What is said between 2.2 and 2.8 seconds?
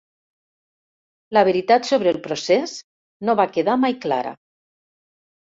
procés